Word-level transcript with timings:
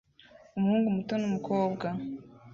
Umuhungu 0.57 0.89
muto 0.95 1.13
n'umukobwa 1.17 1.85